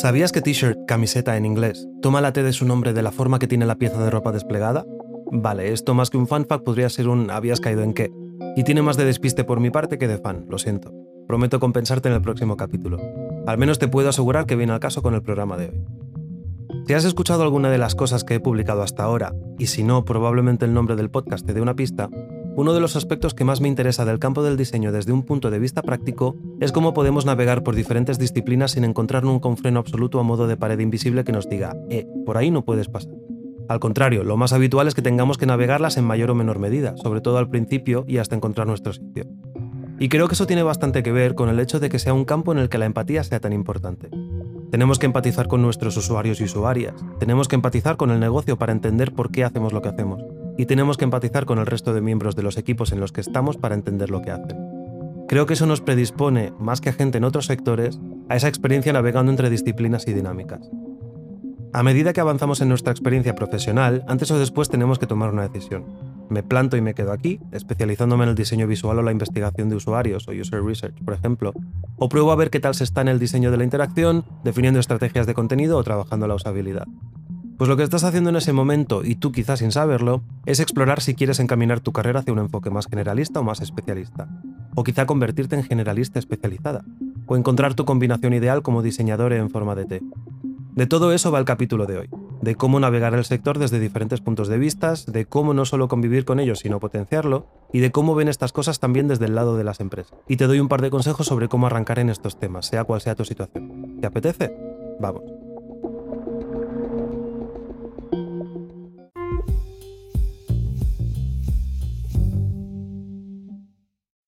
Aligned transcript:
¿Sabías 0.00 0.32
que 0.32 0.40
t-shirt, 0.40 0.86
camiseta 0.86 1.36
en 1.36 1.44
inglés, 1.44 1.86
toma 2.00 2.22
la 2.22 2.32
T 2.32 2.42
de 2.42 2.54
su 2.54 2.64
nombre 2.64 2.94
de 2.94 3.02
la 3.02 3.12
forma 3.12 3.38
que 3.38 3.46
tiene 3.46 3.66
la 3.66 3.74
pieza 3.74 4.02
de 4.02 4.08
ropa 4.08 4.32
desplegada? 4.32 4.86
Vale, 5.30 5.74
esto 5.74 5.92
más 5.92 6.08
que 6.08 6.16
un 6.16 6.26
fan 6.26 6.46
fact 6.46 6.64
podría 6.64 6.88
ser 6.88 7.06
un 7.06 7.30
habías 7.30 7.60
caído 7.60 7.82
en 7.82 7.92
qué. 7.92 8.10
Y 8.56 8.64
tiene 8.64 8.80
más 8.80 8.96
de 8.96 9.04
despiste 9.04 9.44
por 9.44 9.60
mi 9.60 9.68
parte 9.68 9.98
que 9.98 10.08
de 10.08 10.16
fan, 10.16 10.46
lo 10.48 10.56
siento. 10.56 10.90
Prometo 11.28 11.60
compensarte 11.60 12.08
en 12.08 12.14
el 12.14 12.22
próximo 12.22 12.56
capítulo. 12.56 12.96
Al 13.46 13.58
menos 13.58 13.78
te 13.78 13.88
puedo 13.88 14.08
asegurar 14.08 14.46
que 14.46 14.56
viene 14.56 14.72
al 14.72 14.80
caso 14.80 15.02
con 15.02 15.12
el 15.12 15.20
programa 15.20 15.58
de 15.58 15.68
hoy. 15.68 15.84
Si 16.86 16.94
has 16.94 17.04
escuchado 17.04 17.42
alguna 17.42 17.68
de 17.68 17.76
las 17.76 17.94
cosas 17.94 18.24
que 18.24 18.36
he 18.36 18.40
publicado 18.40 18.80
hasta 18.80 19.02
ahora, 19.02 19.34
y 19.58 19.66
si 19.66 19.84
no, 19.84 20.06
probablemente 20.06 20.64
el 20.64 20.72
nombre 20.72 20.96
del 20.96 21.10
podcast 21.10 21.46
te 21.46 21.52
dé 21.52 21.60
una 21.60 21.76
pista, 21.76 22.08
uno 22.56 22.74
de 22.74 22.80
los 22.80 22.96
aspectos 22.96 23.34
que 23.34 23.44
más 23.44 23.60
me 23.60 23.68
interesa 23.68 24.04
del 24.04 24.18
campo 24.18 24.42
del 24.42 24.56
diseño 24.56 24.92
desde 24.92 25.12
un 25.12 25.24
punto 25.24 25.50
de 25.50 25.58
vista 25.58 25.82
práctico 25.82 26.36
es 26.60 26.72
cómo 26.72 26.92
podemos 26.92 27.24
navegar 27.24 27.62
por 27.62 27.74
diferentes 27.74 28.18
disciplinas 28.18 28.72
sin 28.72 28.84
encontrar 28.84 29.24
un 29.24 29.56
freno 29.56 29.80
absoluto 29.80 30.20
a 30.20 30.22
modo 30.22 30.46
de 30.46 30.56
pared 30.56 30.78
invisible 30.78 31.24
que 31.24 31.32
nos 31.32 31.48
diga, 31.48 31.76
eh, 31.88 32.06
por 32.26 32.36
ahí 32.36 32.50
no 32.50 32.64
puedes 32.64 32.88
pasar. 32.88 33.14
Al 33.68 33.78
contrario, 33.78 34.24
lo 34.24 34.36
más 34.36 34.52
habitual 34.52 34.88
es 34.88 34.94
que 34.94 35.02
tengamos 35.02 35.38
que 35.38 35.46
navegarlas 35.46 35.96
en 35.96 36.04
mayor 36.04 36.32
o 36.32 36.34
menor 36.34 36.58
medida, 36.58 36.96
sobre 36.96 37.20
todo 37.20 37.38
al 37.38 37.48
principio 37.48 38.04
y 38.08 38.18
hasta 38.18 38.34
encontrar 38.34 38.66
nuestro 38.66 38.92
sitio. 38.92 39.26
Y 40.00 40.08
creo 40.08 40.26
que 40.26 40.34
eso 40.34 40.46
tiene 40.46 40.64
bastante 40.64 41.02
que 41.02 41.12
ver 41.12 41.36
con 41.36 41.48
el 41.50 41.60
hecho 41.60 41.78
de 41.78 41.88
que 41.88 41.98
sea 42.00 42.14
un 42.14 42.24
campo 42.24 42.50
en 42.50 42.58
el 42.58 42.68
que 42.68 42.78
la 42.78 42.86
empatía 42.86 43.22
sea 43.22 43.38
tan 43.38 43.52
importante. 43.52 44.08
Tenemos 44.70 44.98
que 44.98 45.06
empatizar 45.06 45.46
con 45.46 45.62
nuestros 45.62 45.96
usuarios 45.96 46.40
y 46.40 46.44
usuarias, 46.44 46.94
tenemos 47.18 47.48
que 47.48 47.56
empatizar 47.56 47.96
con 47.96 48.10
el 48.10 48.18
negocio 48.18 48.58
para 48.58 48.72
entender 48.72 49.12
por 49.12 49.30
qué 49.30 49.44
hacemos 49.44 49.72
lo 49.72 49.82
que 49.82 49.88
hacemos, 49.88 50.20
y 50.60 50.66
tenemos 50.66 50.98
que 50.98 51.04
empatizar 51.04 51.46
con 51.46 51.58
el 51.58 51.64
resto 51.64 51.94
de 51.94 52.02
miembros 52.02 52.36
de 52.36 52.42
los 52.42 52.58
equipos 52.58 52.92
en 52.92 53.00
los 53.00 53.12
que 53.12 53.22
estamos 53.22 53.56
para 53.56 53.74
entender 53.74 54.10
lo 54.10 54.20
que 54.20 54.30
hacen. 54.30 54.58
Creo 55.26 55.46
que 55.46 55.54
eso 55.54 55.64
nos 55.64 55.80
predispone, 55.80 56.52
más 56.58 56.82
que 56.82 56.90
a 56.90 56.92
gente 56.92 57.16
en 57.16 57.24
otros 57.24 57.46
sectores, 57.46 57.98
a 58.28 58.36
esa 58.36 58.48
experiencia 58.48 58.92
navegando 58.92 59.30
entre 59.32 59.48
disciplinas 59.48 60.06
y 60.06 60.12
dinámicas. 60.12 60.60
A 61.72 61.82
medida 61.82 62.12
que 62.12 62.20
avanzamos 62.20 62.60
en 62.60 62.68
nuestra 62.68 62.92
experiencia 62.92 63.34
profesional, 63.34 64.04
antes 64.06 64.30
o 64.32 64.38
después 64.38 64.68
tenemos 64.68 64.98
que 64.98 65.06
tomar 65.06 65.32
una 65.32 65.48
decisión. 65.48 65.86
Me 66.28 66.42
planto 66.42 66.76
y 66.76 66.82
me 66.82 66.92
quedo 66.92 67.12
aquí, 67.12 67.40
especializándome 67.52 68.24
en 68.24 68.30
el 68.30 68.36
diseño 68.36 68.66
visual 68.66 68.98
o 68.98 69.02
la 69.02 69.12
investigación 69.12 69.70
de 69.70 69.76
usuarios 69.76 70.28
o 70.28 70.32
user 70.32 70.62
research, 70.62 71.02
por 71.02 71.14
ejemplo. 71.14 71.54
O 71.96 72.10
pruebo 72.10 72.32
a 72.32 72.36
ver 72.36 72.50
qué 72.50 72.60
tal 72.60 72.74
se 72.74 72.84
está 72.84 73.00
en 73.00 73.08
el 73.08 73.18
diseño 73.18 73.50
de 73.50 73.56
la 73.56 73.64
interacción, 73.64 74.26
definiendo 74.44 74.78
estrategias 74.78 75.26
de 75.26 75.32
contenido 75.32 75.78
o 75.78 75.84
trabajando 75.84 76.28
la 76.28 76.34
usabilidad. 76.34 76.86
Pues 77.60 77.68
lo 77.68 77.76
que 77.76 77.82
estás 77.82 78.04
haciendo 78.04 78.30
en 78.30 78.36
ese 78.36 78.54
momento, 78.54 79.04
y 79.04 79.16
tú 79.16 79.32
quizás 79.32 79.58
sin 79.58 79.70
saberlo, 79.70 80.22
es 80.46 80.60
explorar 80.60 81.02
si 81.02 81.14
quieres 81.14 81.40
encaminar 81.40 81.80
tu 81.80 81.92
carrera 81.92 82.20
hacia 82.20 82.32
un 82.32 82.38
enfoque 82.38 82.70
más 82.70 82.86
generalista 82.86 83.40
o 83.40 83.42
más 83.42 83.60
especialista. 83.60 84.28
O 84.74 84.82
quizá 84.82 85.04
convertirte 85.04 85.56
en 85.56 85.64
generalista 85.64 86.18
especializada. 86.18 86.86
O 87.26 87.36
encontrar 87.36 87.74
tu 87.74 87.84
combinación 87.84 88.32
ideal 88.32 88.62
como 88.62 88.80
diseñador 88.80 89.34
en 89.34 89.50
forma 89.50 89.74
de 89.74 89.84
T. 89.84 90.00
De 90.74 90.86
todo 90.86 91.12
eso 91.12 91.30
va 91.30 91.38
el 91.38 91.44
capítulo 91.44 91.84
de 91.84 91.98
hoy, 91.98 92.08
de 92.40 92.54
cómo 92.54 92.80
navegar 92.80 93.12
el 93.12 93.26
sector 93.26 93.58
desde 93.58 93.78
diferentes 93.78 94.22
puntos 94.22 94.48
de 94.48 94.56
vista, 94.56 94.94
de 95.06 95.26
cómo 95.26 95.52
no 95.52 95.66
solo 95.66 95.86
convivir 95.86 96.24
con 96.24 96.40
ellos, 96.40 96.60
sino 96.60 96.80
potenciarlo, 96.80 97.46
y 97.74 97.80
de 97.80 97.90
cómo 97.90 98.14
ven 98.14 98.28
estas 98.28 98.52
cosas 98.52 98.80
también 98.80 99.06
desde 99.06 99.26
el 99.26 99.34
lado 99.34 99.58
de 99.58 99.64
las 99.64 99.80
empresas. 99.80 100.18
Y 100.28 100.38
te 100.38 100.46
doy 100.46 100.60
un 100.60 100.68
par 100.68 100.80
de 100.80 100.88
consejos 100.88 101.26
sobre 101.26 101.48
cómo 101.48 101.66
arrancar 101.66 101.98
en 101.98 102.08
estos 102.08 102.38
temas, 102.38 102.64
sea 102.64 102.84
cual 102.84 103.02
sea 103.02 103.16
tu 103.16 103.26
situación. 103.26 103.98
¿Te 104.00 104.06
apetece? 104.06 104.56
Vamos. 104.98 105.39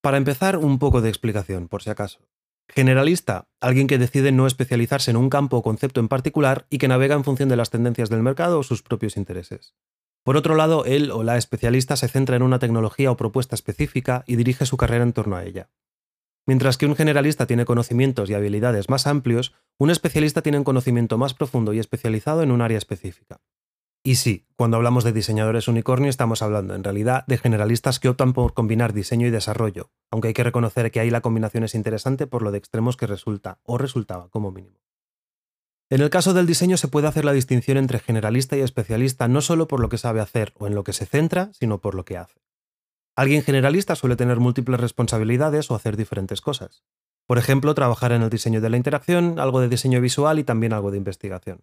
Para 0.03 0.17
empezar, 0.17 0.57
un 0.57 0.81
poco 0.81 1.01
de 1.01 1.09
explicación, 1.09 1.69
por 1.69 1.85
si 1.85 1.91
acaso. 1.91 2.27
Generalista, 2.69 3.47
alguien 3.61 3.87
que 3.87 3.99
decide 3.99 4.33
no 4.33 4.49
especializarse 4.49 5.13
en 5.13 5.17
un 5.17 5.31
campo 5.31 5.59
o 5.59 5.63
concepto 5.63 6.01
en 6.01 6.09
particular 6.09 6.67
y 6.71 6.79
que 6.79 6.89
navega 6.89 7.15
en 7.15 7.23
función 7.23 7.49
de 7.49 7.55
las 7.55 7.71
tendencias 7.71 8.11
del 8.11 8.23
mercado 8.23 8.59
o 8.59 8.63
sus 8.65 8.83
propios 8.83 9.17
intereses. 9.17 9.75
Por 10.25 10.37
otro 10.37 10.57
lado, 10.57 10.85
él 10.87 11.13
o 11.13 11.23
la 11.23 11.37
especialista 11.37 11.97
se 11.97 12.09
centra 12.09 12.35
en 12.35 12.43
una 12.43 12.59
tecnología 12.59 13.13
o 13.13 13.17
propuesta 13.17 13.55
específica 13.55 14.25
y 14.27 14.35
dirige 14.35 14.67
su 14.67 14.77
carrera 14.77 15.05
en 15.05 15.13
torno 15.13 15.37
a 15.37 15.45
ella. 15.45 15.71
Mientras 16.47 16.79
que 16.79 16.87
un 16.87 16.97
generalista 16.97 17.47
tiene 17.47 17.65
conocimientos 17.65 18.29
y 18.29 18.35
habilidades 18.35 18.89
más 18.89 19.07
amplios, 19.07 19.55
un 19.79 19.91
especialista 19.91 20.43
tiene 20.43 20.59
un 20.59 20.65
conocimiento 20.65 21.17
más 21.17 21.33
profundo 21.33 21.73
y 21.73 21.79
especializado 21.79 22.43
en 22.43 22.51
un 22.51 22.61
área 22.61 22.79
específica. 22.79 23.41
Y 24.05 24.17
sí, 24.17 24.47
cuando 24.57 24.77
hablamos 24.77 25.05
de 25.05 25.13
diseñadores 25.13 25.69
unicornio 25.69 26.11
estamos 26.11 26.43
hablando 26.43 26.75
en 26.75 26.83
realidad 26.83 27.25
de 27.29 27.39
generalistas 27.39 28.01
que 28.01 28.09
optan 28.09 28.33
por 28.33 28.53
combinar 28.53 28.93
diseño 28.93 29.29
y 29.29 29.31
desarrollo, 29.31 29.91
aunque 30.11 30.29
hay 30.29 30.35
que 30.35 30.43
reconocer 30.43 30.91
que 30.91 30.99
ahí 30.99 31.09
la 31.09 31.21
combinación 31.21 31.63
es 31.63 31.77
interesante 31.77 32.27
por 32.27 32.43
lo 32.43 32.51
de 32.51 32.59
extremos 32.59 32.97
que 32.97 33.07
resulta, 33.07 33.61
o 33.63 33.79
resultaba 33.79 34.29
como 34.29 34.51
mínimo. 34.51 34.81
En 35.89 36.01
el 36.01 36.11
caso 36.11 36.35
del 36.35 36.47
diseño 36.47 36.77
se 36.79 36.89
puede 36.89 37.07
hacer 37.07 37.25
la 37.25 37.33
distinción 37.33 37.77
entre 37.77 38.01
generalista 38.01 38.57
y 38.57 38.61
especialista 38.61 39.29
no 39.29 39.41
solo 39.41 39.69
por 39.69 39.79
lo 39.79 39.89
que 39.89 39.99
sabe 39.99 40.21
hacer 40.21 40.53
o 40.59 40.67
en 40.67 40.75
lo 40.75 40.83
que 40.83 40.95
se 40.95 41.07
centra, 41.07 41.51
sino 41.53 41.81
por 41.81 41.95
lo 41.95 42.05
que 42.05 42.17
hace. 42.17 42.41
Alguien 43.15 43.43
generalista 43.43 43.95
suele 43.95 44.17
tener 44.17 44.41
múltiples 44.41 44.81
responsabilidades 44.81 45.71
o 45.71 45.77
hacer 45.77 45.97
diferentes 45.97 46.41
cosas. 46.41 46.83
Por 47.27 47.39
ejemplo, 47.39 47.75
trabajar 47.75 48.11
en 48.13 48.23
el 48.23 48.31
diseño 48.31 48.61
de 48.61 48.71
la 48.71 48.79
interacción, 48.79 49.39
algo 49.39 49.61
de 49.61 49.69
diseño 49.69 50.01
visual 50.01 50.39
y 50.39 50.45
también 50.45 50.73
algo 50.73 50.91
de 50.91 50.97
investigación. 50.97 51.61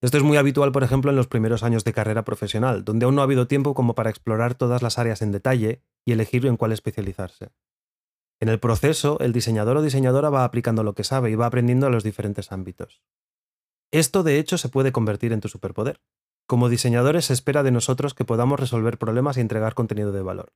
Esto 0.00 0.16
es 0.16 0.22
muy 0.22 0.36
habitual, 0.36 0.70
por 0.70 0.84
ejemplo, 0.84 1.10
en 1.10 1.16
los 1.16 1.26
primeros 1.26 1.64
años 1.64 1.82
de 1.82 1.92
carrera 1.92 2.24
profesional, 2.24 2.84
donde 2.84 3.04
aún 3.04 3.16
no 3.16 3.20
ha 3.20 3.24
habido 3.24 3.48
tiempo 3.48 3.74
como 3.74 3.96
para 3.96 4.10
explorar 4.10 4.54
todas 4.54 4.80
las 4.80 4.98
áreas 4.98 5.22
en 5.22 5.32
detalle 5.32 5.82
y 6.04 6.12
elegir 6.12 6.46
en 6.46 6.56
cuál 6.56 6.70
especializarse. 6.70 7.50
En 8.40 8.48
el 8.48 8.60
proceso, 8.60 9.18
el 9.18 9.32
diseñador 9.32 9.76
o 9.76 9.82
diseñadora 9.82 10.30
va 10.30 10.44
aplicando 10.44 10.84
lo 10.84 10.94
que 10.94 11.02
sabe 11.02 11.30
y 11.30 11.34
va 11.34 11.46
aprendiendo 11.46 11.88
a 11.88 11.90
los 11.90 12.04
diferentes 12.04 12.52
ámbitos. 12.52 13.02
Esto, 13.90 14.22
de 14.22 14.38
hecho, 14.38 14.56
se 14.56 14.68
puede 14.68 14.92
convertir 14.92 15.32
en 15.32 15.40
tu 15.40 15.48
superpoder. 15.48 16.00
Como 16.46 16.68
diseñadores 16.68 17.26
se 17.26 17.32
espera 17.32 17.64
de 17.64 17.72
nosotros 17.72 18.14
que 18.14 18.24
podamos 18.24 18.60
resolver 18.60 18.98
problemas 18.98 19.36
y 19.36 19.40
entregar 19.40 19.74
contenido 19.74 20.12
de 20.12 20.22
valor. 20.22 20.52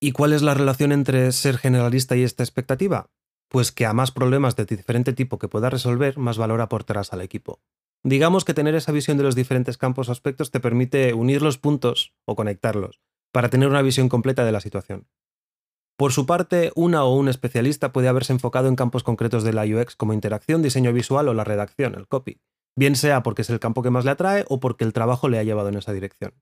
¿Y 0.00 0.12
cuál 0.12 0.32
es 0.32 0.42
la 0.42 0.54
relación 0.54 0.92
entre 0.92 1.32
ser 1.32 1.58
generalista 1.58 2.14
y 2.14 2.22
esta 2.22 2.44
expectativa? 2.44 3.10
Pues 3.48 3.72
que 3.72 3.86
a 3.86 3.92
más 3.92 4.12
problemas 4.12 4.54
de 4.54 4.64
diferente 4.64 5.12
tipo 5.12 5.38
que 5.38 5.48
puedas 5.48 5.72
resolver, 5.72 6.16
más 6.18 6.38
valor 6.38 6.60
aportarás 6.60 7.12
al 7.12 7.20
equipo. 7.20 7.60
Digamos 8.04 8.44
que 8.44 8.54
tener 8.54 8.74
esa 8.74 8.90
visión 8.90 9.16
de 9.16 9.22
los 9.22 9.36
diferentes 9.36 9.78
campos 9.78 10.08
o 10.08 10.12
aspectos 10.12 10.50
te 10.50 10.58
permite 10.58 11.14
unir 11.14 11.40
los 11.40 11.58
puntos 11.58 12.14
o 12.24 12.34
conectarlos 12.34 13.00
para 13.32 13.48
tener 13.48 13.68
una 13.68 13.82
visión 13.82 14.08
completa 14.08 14.44
de 14.44 14.52
la 14.52 14.60
situación. 14.60 15.06
Por 15.96 16.12
su 16.12 16.26
parte, 16.26 16.72
una 16.74 17.04
o 17.04 17.14
un 17.14 17.28
especialista 17.28 17.92
puede 17.92 18.08
haberse 18.08 18.32
enfocado 18.32 18.66
en 18.66 18.76
campos 18.76 19.04
concretos 19.04 19.44
de 19.44 19.52
la 19.52 19.64
UX 19.64 19.94
como 19.94 20.14
interacción, 20.14 20.62
diseño 20.62 20.92
visual 20.92 21.28
o 21.28 21.34
la 21.34 21.44
redacción, 21.44 21.94
el 21.94 22.08
copy, 22.08 22.40
bien 22.76 22.96
sea 22.96 23.22
porque 23.22 23.42
es 23.42 23.50
el 23.50 23.60
campo 23.60 23.82
que 23.82 23.90
más 23.90 24.04
le 24.04 24.10
atrae 24.10 24.44
o 24.48 24.58
porque 24.58 24.84
el 24.84 24.92
trabajo 24.92 25.28
le 25.28 25.38
ha 25.38 25.44
llevado 25.44 25.68
en 25.68 25.76
esa 25.76 25.92
dirección. 25.92 26.34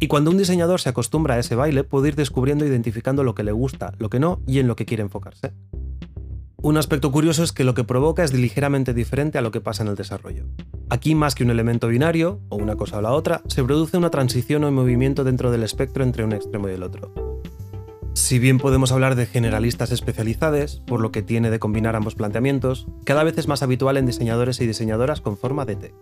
Y 0.00 0.06
cuando 0.06 0.30
un 0.30 0.38
diseñador 0.38 0.80
se 0.80 0.88
acostumbra 0.88 1.34
a 1.34 1.38
ese 1.38 1.56
baile, 1.56 1.84
puede 1.84 2.08
ir 2.08 2.16
descubriendo 2.16 2.64
e 2.64 2.68
identificando 2.68 3.24
lo 3.24 3.34
que 3.34 3.42
le 3.42 3.52
gusta, 3.52 3.94
lo 3.98 4.10
que 4.10 4.20
no 4.20 4.40
y 4.46 4.60
en 4.60 4.68
lo 4.68 4.76
que 4.76 4.86
quiere 4.86 5.02
enfocarse. 5.02 5.52
Un 6.60 6.76
aspecto 6.76 7.12
curioso 7.12 7.44
es 7.44 7.52
que 7.52 7.64
lo 7.64 7.74
que 7.74 7.84
provoca 7.84 8.24
es 8.24 8.32
ligeramente 8.32 8.92
diferente 8.92 9.38
a 9.38 9.42
lo 9.42 9.52
que 9.52 9.60
pasa 9.60 9.84
en 9.84 9.90
el 9.90 9.94
desarrollo. 9.94 10.44
Aquí, 10.90 11.14
más 11.14 11.34
que 11.34 11.44
un 11.44 11.50
elemento 11.50 11.86
binario, 11.88 12.40
o 12.48 12.56
una 12.56 12.74
cosa 12.74 12.98
o 12.98 13.00
la 13.00 13.12
otra, 13.12 13.42
se 13.46 13.62
produce 13.62 13.96
una 13.96 14.10
transición 14.10 14.64
o 14.64 14.72
movimiento 14.72 15.22
dentro 15.22 15.50
del 15.50 15.62
espectro 15.62 16.02
entre 16.02 16.24
un 16.24 16.32
extremo 16.32 16.68
y 16.68 16.72
el 16.72 16.82
otro. 16.82 17.12
Si 18.14 18.40
bien 18.40 18.58
podemos 18.58 18.90
hablar 18.90 19.14
de 19.14 19.26
generalistas 19.26 19.92
especializados, 19.92 20.82
por 20.86 21.00
lo 21.00 21.12
que 21.12 21.22
tiene 21.22 21.50
de 21.50 21.60
combinar 21.60 21.94
ambos 21.94 22.16
planteamientos, 22.16 22.88
cada 23.04 23.22
vez 23.22 23.38
es 23.38 23.46
más 23.46 23.62
habitual 23.62 23.96
en 23.96 24.06
diseñadores 24.06 24.60
y 24.60 24.66
diseñadoras 24.66 25.20
con 25.20 25.36
forma 25.36 25.64
de 25.64 25.76
T. 25.76 25.94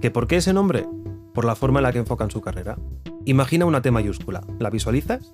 ¿Que 0.00 0.10
por 0.10 0.26
qué 0.26 0.38
ese 0.38 0.52
nombre? 0.52 0.86
Por 1.34 1.44
la 1.44 1.54
forma 1.54 1.80
en 1.80 1.84
la 1.84 1.92
que 1.92 1.98
enfocan 1.98 2.30
su 2.30 2.40
carrera. 2.40 2.78
Imagina 3.24 3.66
una 3.66 3.82
T 3.82 3.90
mayúscula. 3.90 4.42
¿La 4.58 4.70
visualizas? 4.70 5.30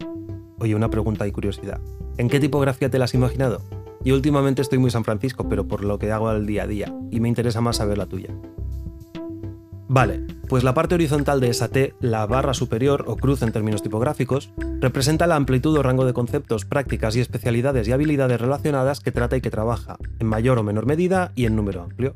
Oye, 0.59 0.75
una 0.75 0.91
pregunta 0.91 1.27
y 1.27 1.33
curiosidad. 1.33 1.81
¿En 2.17 2.29
qué 2.29 2.41
tipografía 2.41 2.91
te 2.91 2.99
la 2.99 3.05
has 3.05 3.15
imaginado? 3.15 3.63
Yo 4.05 4.15
últimamente 4.15 4.63
estoy 4.63 4.79
muy 4.79 4.91
San 4.91 5.05
Francisco, 5.05 5.49
pero 5.49 5.67
por 5.67 5.85
lo 5.85 5.99
que 5.99 6.13
hago 6.13 6.29
al 6.29 6.47
día 6.47 6.65
a 6.65 6.67
día, 6.67 6.95
y 7.11 7.21
me 7.21 7.29
interesa 7.29 7.61
más 7.61 7.77
saber 7.77 7.99
la 7.99 8.07
tuya. 8.07 8.31
Vale, 9.91 10.21
pues 10.49 10.65
la 10.65 10.75
parte 10.75 10.95
horizontal 10.95 11.41
de 11.41 11.49
esa 11.49 11.69
T, 11.69 11.95
la 12.01 12.27
barra 12.27 12.53
superior 12.53 13.05
o 13.07 13.17
cruz 13.17 13.43
en 13.43 13.53
términos 13.53 13.83
tipográficos, 13.83 14.53
representa 14.81 15.27
la 15.27 15.37
amplitud 15.37 15.77
o 15.77 15.83
rango 15.83 16.05
de 16.05 16.13
conceptos, 16.13 16.67
prácticas 16.67 17.17
y 17.17 17.21
especialidades 17.21 17.89
y 17.89 17.93
habilidades 17.93 18.41
relacionadas 18.41 19.01
que 19.01 19.13
trata 19.13 19.37
y 19.37 19.41
que 19.41 19.51
trabaja, 19.51 19.97
en 20.19 20.27
mayor 20.27 20.59
o 20.59 20.63
menor 20.63 20.85
medida 20.85 21.33
y 21.35 21.47
en 21.47 21.57
número 21.57 21.83
amplio. 21.83 22.15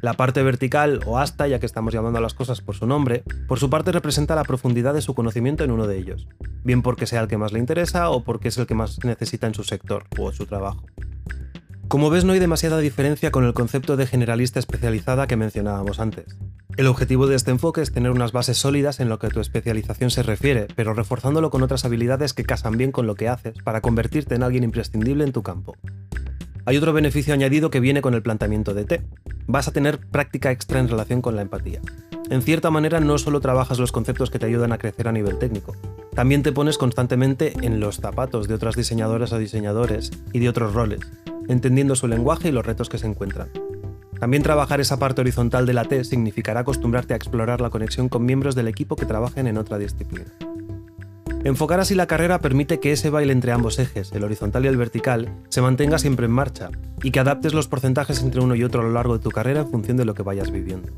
La 0.00 0.14
parte 0.14 0.42
vertical 0.42 1.00
o 1.06 1.18
asta, 1.18 1.46
ya 1.46 1.58
que 1.58 1.66
estamos 1.66 1.92
llamando 1.92 2.18
a 2.18 2.22
las 2.22 2.34
cosas 2.34 2.60
por 2.60 2.74
su 2.74 2.86
nombre, 2.86 3.22
por 3.48 3.58
su 3.58 3.70
parte 3.70 3.92
representa 3.92 4.34
la 4.34 4.44
profundidad 4.44 4.94
de 4.94 5.02
su 5.02 5.14
conocimiento 5.14 5.64
en 5.64 5.70
uno 5.70 5.86
de 5.86 5.98
ellos, 5.98 6.28
bien 6.62 6.82
porque 6.82 7.06
sea 7.06 7.20
el 7.20 7.28
que 7.28 7.38
más 7.38 7.52
le 7.52 7.58
interesa 7.58 8.10
o 8.10 8.24
porque 8.24 8.48
es 8.48 8.58
el 8.58 8.66
que 8.66 8.74
más 8.74 9.04
necesita 9.04 9.46
en 9.46 9.54
su 9.54 9.64
sector 9.64 10.04
o 10.18 10.32
su 10.32 10.46
trabajo. 10.46 10.84
Como 11.88 12.10
ves, 12.10 12.24
no 12.24 12.32
hay 12.32 12.38
demasiada 12.38 12.78
diferencia 12.78 13.30
con 13.30 13.44
el 13.44 13.52
concepto 13.52 13.96
de 13.96 14.06
generalista 14.06 14.58
especializada 14.58 15.26
que 15.26 15.36
mencionábamos 15.36 16.00
antes. 16.00 16.36
El 16.76 16.88
objetivo 16.88 17.28
de 17.28 17.36
este 17.36 17.52
enfoque 17.52 17.82
es 17.82 17.92
tener 17.92 18.10
unas 18.10 18.32
bases 18.32 18.56
sólidas 18.56 18.98
en 18.98 19.08
lo 19.08 19.20
que 19.20 19.28
tu 19.28 19.38
especialización 19.38 20.10
se 20.10 20.24
refiere, 20.24 20.66
pero 20.74 20.92
reforzándolo 20.92 21.50
con 21.50 21.62
otras 21.62 21.84
habilidades 21.84 22.32
que 22.32 22.42
casan 22.42 22.76
bien 22.76 22.90
con 22.90 23.06
lo 23.06 23.14
que 23.14 23.28
haces 23.28 23.58
para 23.62 23.80
convertirte 23.80 24.34
en 24.34 24.42
alguien 24.42 24.64
imprescindible 24.64 25.22
en 25.22 25.32
tu 25.32 25.44
campo. 25.44 25.76
Hay 26.66 26.76
otro 26.76 26.92
beneficio 26.92 27.34
añadido 27.34 27.70
que 27.70 27.78
viene 27.78 28.02
con 28.02 28.14
el 28.14 28.22
planteamiento 28.22 28.74
de 28.74 28.84
T. 28.86 29.02
Vas 29.46 29.68
a 29.68 29.72
tener 29.72 29.98
práctica 29.98 30.50
extra 30.50 30.80
en 30.80 30.88
relación 30.88 31.20
con 31.20 31.36
la 31.36 31.42
empatía. 31.42 31.80
En 32.30 32.40
cierta 32.40 32.70
manera 32.70 33.00
no 33.00 33.18
solo 33.18 33.40
trabajas 33.40 33.78
los 33.78 33.92
conceptos 33.92 34.30
que 34.30 34.38
te 34.38 34.46
ayudan 34.46 34.72
a 34.72 34.78
crecer 34.78 35.08
a 35.08 35.12
nivel 35.12 35.38
técnico, 35.38 35.76
también 36.14 36.42
te 36.42 36.52
pones 36.52 36.78
constantemente 36.78 37.52
en 37.62 37.80
los 37.80 37.96
zapatos 37.96 38.48
de 38.48 38.54
otras 38.54 38.76
diseñadoras 38.76 39.32
o 39.32 39.38
diseñadores 39.38 40.10
y 40.32 40.38
de 40.38 40.48
otros 40.48 40.72
roles, 40.72 41.00
entendiendo 41.48 41.96
su 41.96 42.06
lenguaje 42.06 42.48
y 42.48 42.52
los 42.52 42.64
retos 42.64 42.88
que 42.88 42.98
se 42.98 43.06
encuentran. 43.06 43.48
También 44.18 44.42
trabajar 44.42 44.80
esa 44.80 44.98
parte 44.98 45.20
horizontal 45.20 45.66
de 45.66 45.74
la 45.74 45.84
T 45.84 46.02
significará 46.04 46.60
acostumbrarte 46.60 47.12
a 47.12 47.16
explorar 47.16 47.60
la 47.60 47.70
conexión 47.70 48.08
con 48.08 48.24
miembros 48.24 48.54
del 48.54 48.68
equipo 48.68 48.96
que 48.96 49.06
trabajen 49.06 49.46
en 49.48 49.58
otra 49.58 49.76
disciplina. 49.76 50.30
Enfocar 51.44 51.78
así 51.78 51.94
la 51.94 52.06
carrera 52.06 52.38
permite 52.38 52.80
que 52.80 52.90
ese 52.90 53.10
baile 53.10 53.34
entre 53.34 53.52
ambos 53.52 53.78
ejes, 53.78 54.10
el 54.12 54.24
horizontal 54.24 54.64
y 54.64 54.68
el 54.68 54.78
vertical, 54.78 55.30
se 55.50 55.60
mantenga 55.60 55.98
siempre 55.98 56.24
en 56.24 56.32
marcha 56.32 56.70
y 57.02 57.10
que 57.10 57.20
adaptes 57.20 57.52
los 57.52 57.68
porcentajes 57.68 58.22
entre 58.22 58.40
uno 58.40 58.54
y 58.54 58.64
otro 58.64 58.80
a 58.80 58.84
lo 58.84 58.92
largo 58.92 59.18
de 59.18 59.22
tu 59.22 59.30
carrera 59.30 59.60
en 59.60 59.70
función 59.70 59.98
de 59.98 60.06
lo 60.06 60.14
que 60.14 60.22
vayas 60.22 60.50
viviendo. 60.50 60.88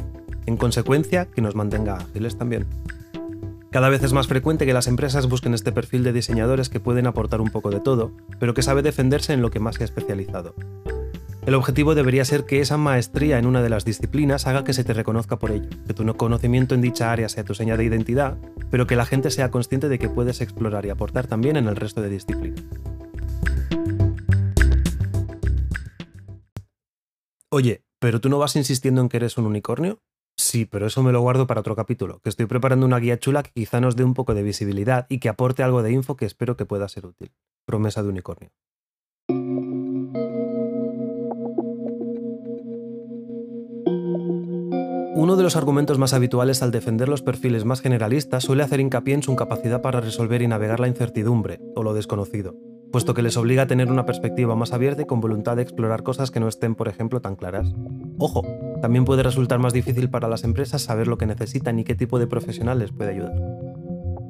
En 0.46 0.56
consecuencia, 0.56 1.26
que 1.26 1.42
nos 1.42 1.56
mantenga 1.56 1.96
ágiles 1.96 2.38
también. 2.38 2.64
Cada 3.72 3.88
vez 3.88 4.04
es 4.04 4.12
más 4.12 4.28
frecuente 4.28 4.66
que 4.66 4.72
las 4.72 4.86
empresas 4.86 5.28
busquen 5.28 5.52
este 5.52 5.72
perfil 5.72 6.04
de 6.04 6.12
diseñadores 6.12 6.68
que 6.68 6.78
pueden 6.78 7.08
aportar 7.08 7.40
un 7.40 7.50
poco 7.50 7.70
de 7.70 7.80
todo, 7.80 8.12
pero 8.38 8.54
que 8.54 8.62
sabe 8.62 8.82
defenderse 8.82 9.32
en 9.32 9.42
lo 9.42 9.50
que 9.50 9.58
más 9.58 9.74
se 9.74 9.82
ha 9.82 9.86
especializado. 9.86 10.54
El 11.46 11.54
objetivo 11.54 11.94
debería 11.94 12.24
ser 12.24 12.44
que 12.44 12.58
esa 12.58 12.76
maestría 12.76 13.38
en 13.38 13.46
una 13.46 13.62
de 13.62 13.68
las 13.68 13.84
disciplinas 13.84 14.48
haga 14.48 14.64
que 14.64 14.72
se 14.72 14.82
te 14.82 14.92
reconozca 14.92 15.38
por 15.38 15.52
ello, 15.52 15.68
que 15.86 15.94
tu 15.94 16.04
conocimiento 16.16 16.74
en 16.74 16.80
dicha 16.80 17.12
área 17.12 17.28
sea 17.28 17.44
tu 17.44 17.54
seña 17.54 17.76
de 17.76 17.84
identidad, 17.84 18.36
pero 18.68 18.88
que 18.88 18.96
la 18.96 19.06
gente 19.06 19.30
sea 19.30 19.52
consciente 19.52 19.88
de 19.88 20.00
que 20.00 20.08
puedes 20.08 20.40
explorar 20.40 20.84
y 20.86 20.90
aportar 20.90 21.28
también 21.28 21.56
en 21.56 21.68
el 21.68 21.76
resto 21.76 22.02
de 22.02 22.08
disciplinas. 22.08 22.64
Oye, 27.48 27.84
¿pero 28.00 28.20
tú 28.20 28.28
no 28.28 28.40
vas 28.40 28.56
insistiendo 28.56 29.00
en 29.00 29.08
que 29.08 29.18
eres 29.18 29.38
un 29.38 29.46
unicornio? 29.46 30.00
Sí, 30.36 30.64
pero 30.66 30.88
eso 30.88 31.04
me 31.04 31.12
lo 31.12 31.20
guardo 31.20 31.46
para 31.46 31.60
otro 31.60 31.76
capítulo, 31.76 32.18
que 32.24 32.28
estoy 32.28 32.46
preparando 32.46 32.86
una 32.86 32.98
guía 32.98 33.20
chula 33.20 33.44
que 33.44 33.52
quizá 33.54 33.80
nos 33.80 33.94
dé 33.94 34.02
un 34.02 34.14
poco 34.14 34.34
de 34.34 34.42
visibilidad 34.42 35.06
y 35.08 35.20
que 35.20 35.28
aporte 35.28 35.62
algo 35.62 35.84
de 35.84 35.92
info 35.92 36.16
que 36.16 36.26
espero 36.26 36.56
que 36.56 36.66
pueda 36.66 36.88
ser 36.88 37.06
útil. 37.06 37.30
Promesa 37.64 38.02
de 38.02 38.08
unicornio. 38.08 38.50
Uno 45.18 45.36
de 45.36 45.42
los 45.42 45.56
argumentos 45.56 45.98
más 45.98 46.12
habituales 46.12 46.62
al 46.62 46.72
defender 46.72 47.08
los 47.08 47.22
perfiles 47.22 47.64
más 47.64 47.80
generalistas 47.80 48.44
suele 48.44 48.62
hacer 48.62 48.80
hincapié 48.80 49.14
en 49.14 49.22
su 49.22 49.34
capacidad 49.34 49.80
para 49.80 50.02
resolver 50.02 50.42
y 50.42 50.46
navegar 50.46 50.78
la 50.78 50.88
incertidumbre 50.88 51.58
o 51.74 51.82
lo 51.82 51.94
desconocido, 51.94 52.54
puesto 52.92 53.14
que 53.14 53.22
les 53.22 53.38
obliga 53.38 53.62
a 53.62 53.66
tener 53.66 53.90
una 53.90 54.04
perspectiva 54.04 54.54
más 54.56 54.74
abierta 54.74 55.00
y 55.00 55.06
con 55.06 55.22
voluntad 55.22 55.56
de 55.56 55.62
explorar 55.62 56.02
cosas 56.02 56.30
que 56.30 56.38
no 56.38 56.48
estén, 56.48 56.74
por 56.74 56.88
ejemplo, 56.88 57.22
tan 57.22 57.34
claras. 57.34 57.72
Ojo, 58.18 58.42
también 58.82 59.06
puede 59.06 59.22
resultar 59.22 59.58
más 59.58 59.72
difícil 59.72 60.10
para 60.10 60.28
las 60.28 60.44
empresas 60.44 60.82
saber 60.82 61.08
lo 61.08 61.16
que 61.16 61.24
necesitan 61.24 61.78
y 61.78 61.84
qué 61.84 61.94
tipo 61.94 62.18
de 62.18 62.26
profesional 62.26 62.78
les 62.78 62.92
puede 62.92 63.12
ayudar. 63.12 63.32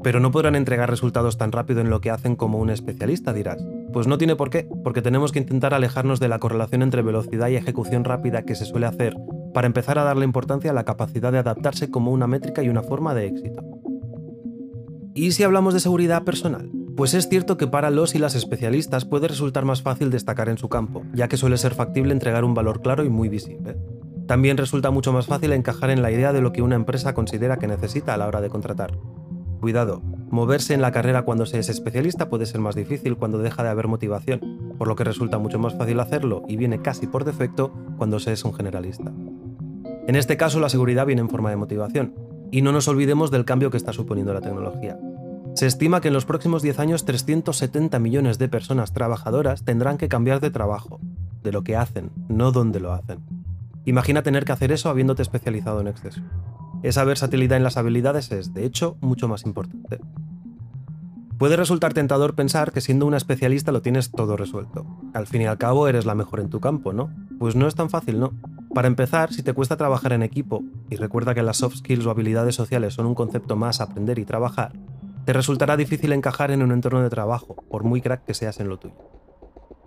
Pero 0.04 0.20
no 0.20 0.30
podrán 0.30 0.54
entregar 0.54 0.88
resultados 0.88 1.36
tan 1.36 1.50
rápido 1.50 1.80
en 1.80 1.90
lo 1.90 2.00
que 2.00 2.12
hacen 2.12 2.36
como 2.36 2.58
un 2.58 2.70
especialista, 2.70 3.32
dirás. 3.32 3.58
Pues 3.92 4.06
no 4.06 4.18
tiene 4.18 4.36
por 4.36 4.50
qué, 4.50 4.68
porque 4.84 5.02
tenemos 5.02 5.32
que 5.32 5.40
intentar 5.40 5.74
alejarnos 5.74 6.20
de 6.20 6.28
la 6.28 6.38
correlación 6.38 6.82
entre 6.82 7.02
velocidad 7.02 7.48
y 7.48 7.56
ejecución 7.56 8.04
rápida 8.04 8.42
que 8.42 8.54
se 8.54 8.66
suele 8.66 8.86
hacer 8.86 9.16
para 9.56 9.68
empezar 9.68 9.98
a 9.98 10.04
darle 10.04 10.26
importancia 10.26 10.70
a 10.70 10.74
la 10.74 10.84
capacidad 10.84 11.32
de 11.32 11.38
adaptarse 11.38 11.90
como 11.90 12.12
una 12.12 12.26
métrica 12.26 12.62
y 12.62 12.68
una 12.68 12.82
forma 12.82 13.14
de 13.14 13.28
éxito. 13.28 13.64
¿Y 15.14 15.32
si 15.32 15.44
hablamos 15.44 15.72
de 15.72 15.80
seguridad 15.80 16.24
personal? 16.24 16.70
Pues 16.94 17.14
es 17.14 17.26
cierto 17.26 17.56
que 17.56 17.66
para 17.66 17.88
los 17.88 18.14
y 18.14 18.18
las 18.18 18.34
especialistas 18.34 19.06
puede 19.06 19.28
resultar 19.28 19.64
más 19.64 19.80
fácil 19.80 20.10
destacar 20.10 20.50
en 20.50 20.58
su 20.58 20.68
campo, 20.68 21.04
ya 21.14 21.28
que 21.28 21.38
suele 21.38 21.56
ser 21.56 21.72
factible 21.72 22.12
entregar 22.12 22.44
un 22.44 22.52
valor 22.52 22.82
claro 22.82 23.02
y 23.02 23.08
muy 23.08 23.30
visible. 23.30 23.78
También 24.26 24.58
resulta 24.58 24.90
mucho 24.90 25.14
más 25.14 25.24
fácil 25.24 25.54
encajar 25.54 25.88
en 25.88 26.02
la 26.02 26.12
idea 26.12 26.34
de 26.34 26.42
lo 26.42 26.52
que 26.52 26.60
una 26.60 26.76
empresa 26.76 27.14
considera 27.14 27.56
que 27.56 27.66
necesita 27.66 28.12
a 28.12 28.18
la 28.18 28.26
hora 28.26 28.42
de 28.42 28.50
contratar. 28.50 28.98
Cuidado, 29.62 30.02
moverse 30.28 30.74
en 30.74 30.82
la 30.82 30.92
carrera 30.92 31.22
cuando 31.22 31.46
se 31.46 31.58
es 31.58 31.70
especialista 31.70 32.28
puede 32.28 32.44
ser 32.44 32.60
más 32.60 32.74
difícil 32.74 33.16
cuando 33.16 33.38
deja 33.38 33.62
de 33.62 33.70
haber 33.70 33.88
motivación, 33.88 34.74
por 34.76 34.86
lo 34.86 34.96
que 34.96 35.04
resulta 35.04 35.38
mucho 35.38 35.58
más 35.58 35.78
fácil 35.78 35.98
hacerlo 36.00 36.42
y 36.46 36.58
viene 36.58 36.82
casi 36.82 37.06
por 37.06 37.24
defecto 37.24 37.72
cuando 37.96 38.20
se 38.20 38.32
es 38.32 38.44
un 38.44 38.52
generalista. 38.52 39.14
En 40.06 40.16
este 40.16 40.36
caso, 40.36 40.60
la 40.60 40.68
seguridad 40.68 41.06
viene 41.06 41.22
en 41.22 41.28
forma 41.28 41.50
de 41.50 41.56
motivación, 41.56 42.14
y 42.50 42.62
no 42.62 42.72
nos 42.72 42.88
olvidemos 42.88 43.30
del 43.30 43.44
cambio 43.44 43.70
que 43.70 43.76
está 43.76 43.92
suponiendo 43.92 44.32
la 44.32 44.40
tecnología. 44.40 44.98
Se 45.54 45.66
estima 45.66 46.00
que 46.00 46.08
en 46.08 46.14
los 46.14 46.26
próximos 46.26 46.62
10 46.62 46.78
años 46.78 47.04
370 47.04 47.98
millones 47.98 48.38
de 48.38 48.48
personas 48.48 48.92
trabajadoras 48.92 49.64
tendrán 49.64 49.98
que 49.98 50.08
cambiar 50.08 50.40
de 50.40 50.50
trabajo, 50.50 51.00
de 51.42 51.50
lo 51.50 51.64
que 51.64 51.76
hacen, 51.76 52.10
no 52.28 52.52
donde 52.52 52.78
lo 52.78 52.92
hacen. 52.92 53.20
Imagina 53.84 54.22
tener 54.22 54.44
que 54.44 54.52
hacer 54.52 54.70
eso 54.70 54.90
habiéndote 54.90 55.22
especializado 55.22 55.80
en 55.80 55.88
exceso. 55.88 56.20
Esa 56.82 57.04
versatilidad 57.04 57.56
en 57.56 57.64
las 57.64 57.76
habilidades 57.76 58.30
es, 58.32 58.52
de 58.52 58.64
hecho, 58.64 58.96
mucho 59.00 59.28
más 59.28 59.44
importante. 59.44 59.98
Puede 61.38 61.56
resultar 61.56 61.94
tentador 61.94 62.34
pensar 62.34 62.72
que 62.72 62.80
siendo 62.80 63.06
una 63.06 63.16
especialista 63.16 63.72
lo 63.72 63.82
tienes 63.82 64.10
todo 64.10 64.36
resuelto. 64.36 64.86
Al 65.14 65.26
fin 65.26 65.42
y 65.42 65.46
al 65.46 65.58
cabo 65.58 65.88
eres 65.88 66.06
la 66.06 66.14
mejor 66.14 66.40
en 66.40 66.48
tu 66.48 66.60
campo, 66.60 66.92
¿no? 66.92 67.10
Pues 67.38 67.56
no 67.56 67.66
es 67.66 67.74
tan 67.74 67.90
fácil, 67.90 68.20
¿no? 68.20 68.32
Para 68.76 68.88
empezar, 68.88 69.32
si 69.32 69.42
te 69.42 69.54
cuesta 69.54 69.78
trabajar 69.78 70.12
en 70.12 70.22
equipo, 70.22 70.62
y 70.90 70.96
recuerda 70.96 71.34
que 71.34 71.42
las 71.42 71.56
soft 71.56 71.76
skills 71.76 72.04
o 72.04 72.10
habilidades 72.10 72.56
sociales 72.56 72.92
son 72.92 73.06
un 73.06 73.14
concepto 73.14 73.56
más 73.56 73.80
aprender 73.80 74.18
y 74.18 74.26
trabajar, 74.26 74.72
te 75.24 75.32
resultará 75.32 75.78
difícil 75.78 76.12
encajar 76.12 76.50
en 76.50 76.62
un 76.62 76.72
entorno 76.72 77.02
de 77.02 77.08
trabajo, 77.08 77.56
por 77.70 77.84
muy 77.84 78.02
crack 78.02 78.26
que 78.26 78.34
seas 78.34 78.60
en 78.60 78.68
lo 78.68 78.78
tuyo. 78.78 78.96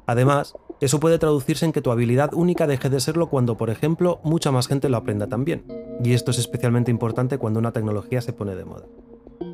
Además, 0.07 0.56
eso 0.81 1.00
puede 1.00 1.19
traducirse 1.19 1.65
en 1.65 1.71
que 1.71 1.83
tu 1.83 1.91
habilidad 1.91 2.33
única 2.33 2.65
deje 2.65 2.89
de 2.89 3.00
serlo 3.00 3.30
cuando, 3.30 3.57
por 3.57 3.69
ejemplo, 3.69 4.21
mucha 4.24 4.51
más 4.51 4.68
gente 4.68 4.89
lo 4.89 4.97
aprenda 4.97 5.27
también, 5.27 5.65
y 6.03 6.13
esto 6.13 6.31
es 6.31 6.39
especialmente 6.39 6.89
importante 6.89 7.38
cuando 7.38 7.59
una 7.59 7.74
tecnología 7.74 8.21
se 8.21 8.33
pone 8.33 8.56
de 8.56 8.65
moda. 8.65 8.88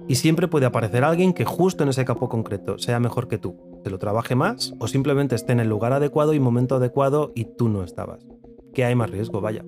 Y 0.08 0.16
siempre 0.16 0.48
puede 0.48 0.66
aparecer 0.66 1.04
alguien 1.04 1.34
que 1.34 1.44
justo 1.44 1.84
en 1.84 1.90
ese 1.90 2.06
campo 2.06 2.30
concreto 2.30 2.78
sea 2.78 3.02
mejor 3.02 3.28
que 3.28 3.38
tú, 3.38 3.58
te 3.84 3.90
lo 3.90 4.00
trabaje 4.00 4.34
más 4.34 4.74
o 4.80 4.88
simplemente 4.88 5.36
esté 5.36 5.52
en 5.52 5.60
el 5.60 5.68
lugar 5.68 5.92
adecuado 5.92 6.34
y 6.34 6.40
momento 6.40 6.76
adecuado 6.76 7.34
y 7.36 7.44
tú 7.44 7.68
no 7.68 7.84
estabas 7.84 8.26
que 8.76 8.86
hay 8.86 8.94
más 8.94 9.10
riesgo, 9.10 9.42
vaya. 9.42 9.64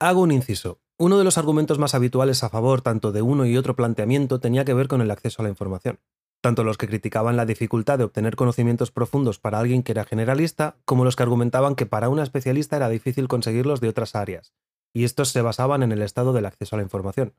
Hago 0.00 0.22
un 0.22 0.32
inciso. 0.32 0.80
Uno 0.96 1.18
de 1.18 1.24
los 1.24 1.38
argumentos 1.38 1.78
más 1.78 1.94
habituales 1.94 2.42
a 2.42 2.48
favor 2.48 2.82
tanto 2.82 3.12
de 3.12 3.22
uno 3.22 3.46
y 3.46 3.56
otro 3.56 3.76
planteamiento 3.76 4.40
tenía 4.40 4.64
que 4.64 4.74
ver 4.74 4.88
con 4.88 5.00
el 5.00 5.12
acceso 5.12 5.40
a 5.40 5.44
la 5.44 5.48
información. 5.48 6.00
Tanto 6.40 6.64
los 6.64 6.78
que 6.78 6.86
criticaban 6.86 7.36
la 7.36 7.46
dificultad 7.46 7.98
de 7.98 8.04
obtener 8.04 8.36
conocimientos 8.36 8.90
profundos 8.90 9.38
para 9.38 9.58
alguien 9.58 9.82
que 9.82 9.92
era 9.92 10.04
generalista, 10.04 10.76
como 10.84 11.04
los 11.04 11.16
que 11.16 11.24
argumentaban 11.24 11.74
que 11.74 11.86
para 11.86 12.08
una 12.08 12.22
especialista 12.22 12.76
era 12.76 12.88
difícil 12.88 13.28
conseguirlos 13.28 13.80
de 13.80 13.88
otras 13.88 14.14
áreas, 14.14 14.52
y 14.92 15.04
estos 15.04 15.30
se 15.30 15.42
basaban 15.42 15.82
en 15.82 15.92
el 15.92 16.02
estado 16.02 16.32
del 16.32 16.46
acceso 16.46 16.76
a 16.76 16.78
la 16.78 16.84
información. 16.84 17.34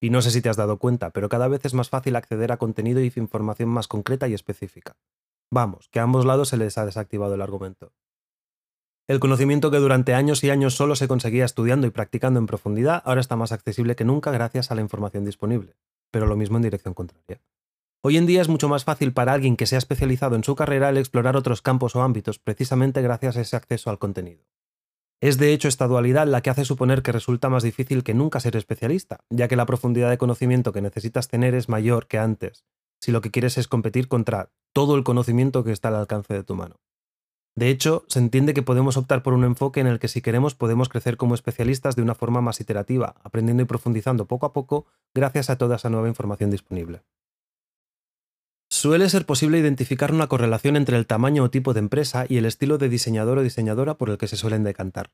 Y 0.00 0.10
no 0.10 0.20
sé 0.20 0.30
si 0.30 0.40
te 0.40 0.48
has 0.48 0.56
dado 0.56 0.78
cuenta, 0.78 1.10
pero 1.10 1.28
cada 1.28 1.46
vez 1.46 1.64
es 1.64 1.74
más 1.74 1.90
fácil 1.90 2.16
acceder 2.16 2.50
a 2.50 2.56
contenido 2.56 3.00
y 3.00 3.12
información 3.16 3.68
más 3.68 3.86
concreta 3.86 4.26
y 4.26 4.34
específica. 4.34 4.96
Vamos, 5.50 5.88
que 5.88 5.98
a 5.98 6.04
ambos 6.04 6.24
lados 6.24 6.48
se 6.48 6.56
les 6.56 6.78
ha 6.78 6.86
desactivado 6.86 7.34
el 7.34 7.42
argumento. 7.42 7.92
El 9.08 9.18
conocimiento 9.18 9.72
que 9.72 9.78
durante 9.78 10.14
años 10.14 10.44
y 10.44 10.50
años 10.50 10.74
solo 10.74 10.94
se 10.94 11.08
conseguía 11.08 11.44
estudiando 11.44 11.88
y 11.88 11.90
practicando 11.90 12.38
en 12.38 12.46
profundidad 12.46 13.02
ahora 13.04 13.20
está 13.20 13.34
más 13.34 13.50
accesible 13.50 13.96
que 13.96 14.04
nunca 14.04 14.30
gracias 14.30 14.70
a 14.70 14.76
la 14.76 14.82
información 14.82 15.24
disponible, 15.24 15.74
pero 16.12 16.26
lo 16.26 16.36
mismo 16.36 16.58
en 16.58 16.62
dirección 16.62 16.94
contraria. 16.94 17.42
Hoy 18.02 18.16
en 18.16 18.26
día 18.26 18.40
es 18.40 18.48
mucho 18.48 18.68
más 18.68 18.84
fácil 18.84 19.12
para 19.12 19.32
alguien 19.32 19.56
que 19.56 19.66
sea 19.66 19.78
especializado 19.78 20.36
en 20.36 20.44
su 20.44 20.54
carrera 20.54 20.88
el 20.88 20.96
explorar 20.96 21.36
otros 21.36 21.60
campos 21.60 21.96
o 21.96 22.02
ámbitos 22.02 22.38
precisamente 22.38 23.02
gracias 23.02 23.36
a 23.36 23.40
ese 23.40 23.56
acceso 23.56 23.90
al 23.90 23.98
contenido. 23.98 24.44
Es 25.20 25.36
de 25.36 25.52
hecho 25.52 25.66
esta 25.66 25.88
dualidad 25.88 26.28
la 26.28 26.40
que 26.40 26.50
hace 26.50 26.64
suponer 26.64 27.02
que 27.02 27.12
resulta 27.12 27.50
más 27.50 27.64
difícil 27.64 28.04
que 28.04 28.14
nunca 28.14 28.38
ser 28.38 28.56
especialista, 28.56 29.24
ya 29.28 29.48
que 29.48 29.56
la 29.56 29.66
profundidad 29.66 30.08
de 30.08 30.18
conocimiento 30.18 30.72
que 30.72 30.80
necesitas 30.80 31.26
tener 31.26 31.54
es 31.54 31.68
mayor 31.68 32.06
que 32.06 32.18
antes, 32.18 32.64
si 33.00 33.10
lo 33.10 33.20
que 33.20 33.30
quieres 33.30 33.58
es 33.58 33.68
competir 33.68 34.08
contra 34.08 34.50
todo 34.72 34.96
el 34.96 35.04
conocimiento 35.04 35.64
que 35.64 35.72
está 35.72 35.88
al 35.88 35.96
alcance 35.96 36.34
de 36.34 36.44
tu 36.44 36.54
mano. 36.54 36.76
De 37.56 37.68
hecho, 37.68 38.04
se 38.08 38.20
entiende 38.20 38.54
que 38.54 38.62
podemos 38.62 38.96
optar 38.96 39.22
por 39.22 39.34
un 39.34 39.44
enfoque 39.44 39.80
en 39.80 39.86
el 39.86 39.98
que 39.98 40.08
si 40.08 40.22
queremos 40.22 40.54
podemos 40.54 40.88
crecer 40.88 41.16
como 41.16 41.34
especialistas 41.34 41.96
de 41.96 42.02
una 42.02 42.14
forma 42.14 42.40
más 42.40 42.60
iterativa, 42.60 43.16
aprendiendo 43.22 43.62
y 43.62 43.66
profundizando 43.66 44.26
poco 44.26 44.46
a 44.46 44.52
poco 44.52 44.86
gracias 45.14 45.50
a 45.50 45.58
toda 45.58 45.76
esa 45.76 45.90
nueva 45.90 46.08
información 46.08 46.50
disponible. 46.50 47.02
Suele 48.70 49.10
ser 49.10 49.26
posible 49.26 49.58
identificar 49.58 50.14
una 50.14 50.28
correlación 50.28 50.76
entre 50.76 50.96
el 50.96 51.06
tamaño 51.06 51.42
o 51.42 51.50
tipo 51.50 51.74
de 51.74 51.80
empresa 51.80 52.24
y 52.28 52.36
el 52.36 52.46
estilo 52.46 52.78
de 52.78 52.88
diseñador 52.88 53.38
o 53.38 53.42
diseñadora 53.42 53.98
por 53.98 54.10
el 54.10 54.16
que 54.16 54.28
se 54.28 54.36
suelen 54.36 54.62
decantar. 54.62 55.10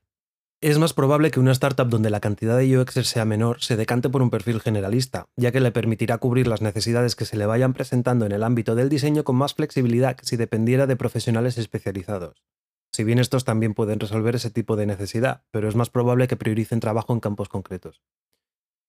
Es 0.59 0.79
más 0.79 0.93
probable 0.93 1.29
que 1.29 1.39
una 1.39 1.51
startup 1.51 1.87
donde 1.87 2.09
la 2.09 2.19
cantidad 2.19 2.57
de 2.57 2.79
UXers 2.79 3.07
sea 3.07 3.25
menor 3.25 3.61
se 3.61 3.75
decante 3.75 4.09
por 4.09 4.23
un 4.23 4.31
perfil 4.31 4.59
generalista, 4.59 5.27
ya 5.35 5.51
que 5.51 5.59
le 5.59 5.71
permitirá 5.71 6.17
cubrir 6.17 6.47
las 6.47 6.63
necesidades 6.63 7.15
que 7.15 7.25
se 7.25 7.37
le 7.37 7.45
vayan 7.45 7.73
presentando 7.73 8.25
en 8.25 8.31
el 8.31 8.41
ámbito 8.41 8.73
del 8.73 8.89
diseño 8.89 9.23
con 9.23 9.35
más 9.35 9.53
flexibilidad 9.53 10.15
que 10.15 10.25
si 10.25 10.35
dependiera 10.35 10.87
de 10.87 10.95
profesionales 10.95 11.59
especializados. 11.59 12.43
si 12.91 13.03
bien 13.03 13.19
estos 13.19 13.45
también 13.45 13.75
pueden 13.75 13.99
resolver 13.99 14.35
ese 14.35 14.49
tipo 14.49 14.75
de 14.75 14.87
necesidad, 14.87 15.43
pero 15.51 15.69
es 15.69 15.75
más 15.75 15.91
probable 15.91 16.27
que 16.27 16.37
prioricen 16.37 16.79
trabajo 16.79 17.13
en 17.13 17.19
campos 17.19 17.49
concretos. 17.49 18.01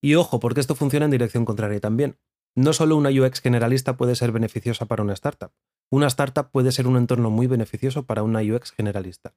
Y 0.00 0.14
ojo, 0.14 0.40
porque 0.40 0.60
esto 0.60 0.74
funciona 0.74 1.04
en 1.04 1.10
dirección 1.10 1.44
contraria 1.44 1.80
también. 1.80 2.16
No 2.54 2.72
solo 2.72 2.96
una 2.96 3.10
UX 3.10 3.42
generalista 3.42 3.98
puede 3.98 4.16
ser 4.16 4.32
beneficiosa 4.32 4.86
para 4.86 5.02
una 5.02 5.12
startup, 5.12 5.52
una 5.90 6.06
startup 6.06 6.50
puede 6.50 6.72
ser 6.72 6.86
un 6.86 6.96
entorno 6.96 7.28
muy 7.28 7.46
beneficioso 7.46 8.06
para 8.06 8.22
una 8.22 8.40
UX 8.40 8.72
generalista. 8.72 9.34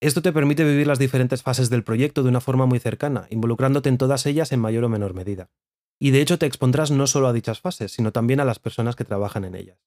Esto 0.00 0.22
te 0.22 0.32
permite 0.32 0.62
vivir 0.62 0.86
las 0.86 1.00
diferentes 1.00 1.42
fases 1.42 1.70
del 1.70 1.82
proyecto 1.82 2.22
de 2.22 2.28
una 2.28 2.40
forma 2.40 2.66
muy 2.66 2.78
cercana, 2.78 3.26
involucrándote 3.30 3.88
en 3.88 3.98
todas 3.98 4.26
ellas 4.26 4.52
en 4.52 4.60
mayor 4.60 4.84
o 4.84 4.88
menor 4.88 5.12
medida. 5.12 5.50
Y 5.98 6.12
de 6.12 6.20
hecho 6.20 6.38
te 6.38 6.46
expondrás 6.46 6.92
no 6.92 7.08
solo 7.08 7.26
a 7.26 7.32
dichas 7.32 7.60
fases, 7.60 7.90
sino 7.90 8.12
también 8.12 8.38
a 8.38 8.44
las 8.44 8.60
personas 8.60 8.94
que 8.94 9.04
trabajan 9.04 9.44
en 9.44 9.56
ellas. 9.56 9.78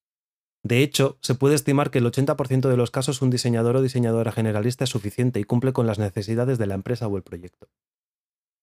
De 0.63 0.83
hecho, 0.83 1.17
se 1.21 1.33
puede 1.33 1.55
estimar 1.55 1.89
que 1.89 1.99
el 1.99 2.05
80% 2.05 2.69
de 2.69 2.77
los 2.77 2.91
casos 2.91 3.21
un 3.21 3.29
diseñador 3.29 3.77
o 3.77 3.81
diseñadora 3.81 4.33
generalista 4.33 4.83
es 4.83 4.89
suficiente 4.89 5.39
y 5.39 5.45
cumple 5.45 5.71
con 5.71 5.87
las 5.87 5.97
necesidades 5.97 6.57
de 6.57 6.67
la 6.67 6.75
empresa 6.75 7.07
o 7.07 7.15
el 7.15 7.23
proyecto. 7.23 7.69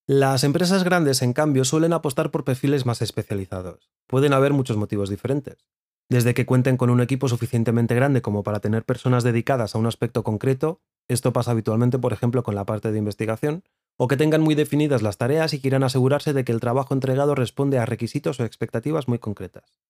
Las 0.07 0.45
empresas 0.45 0.85
grandes, 0.85 1.23
en 1.23 1.33
cambio, 1.33 1.65
suelen 1.65 1.93
apostar 1.93 2.31
por 2.31 2.45
perfiles 2.45 2.87
más 2.87 3.03
especializados. 3.03 3.91
Pueden 4.07 4.33
haber 4.33 4.53
muchos 4.53 4.77
motivos 4.77 5.11
diferentes. 5.11 5.67
Desde 6.09 6.35
que 6.35 6.47
cuenten 6.47 6.77
con 6.77 6.89
un 6.89 7.01
equipo 7.01 7.29
suficientemente 7.29 7.95
grande 7.95 8.23
como 8.23 8.43
para 8.43 8.61
tener 8.61 8.85
personas 8.85 9.25
dedicadas 9.25 9.75
a 9.75 9.79
un 9.79 9.87
aspecto 9.87 10.23
concreto, 10.23 10.81
esto 11.09 11.33
pasa 11.33 11.51
habitualmente, 11.51 11.99
por 11.99 12.13
ejemplo, 12.13 12.43
con 12.43 12.55
la 12.55 12.65
parte 12.65 12.93
de 12.93 12.99
investigación, 12.99 13.65
o 13.97 14.07
que 14.07 14.17
tengan 14.17 14.43
muy 14.43 14.55
definidas 14.55 15.03
las 15.03 15.19
tareas 15.19 15.53
y 15.55 15.61
quieran 15.61 15.83
asegurarse 15.83 16.33
de 16.33 16.45
que 16.45 16.53
el 16.53 16.61
trabajo 16.61 16.95
entregado 16.95 17.35
responde 17.35 17.79
a 17.79 17.87
requisitos 17.87 18.39
o 18.39 18.45
expectativas 18.45 19.09
muy 19.09 19.19
concretas. 19.19 19.81